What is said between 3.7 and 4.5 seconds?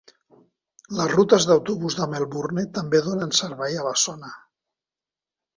a la zona.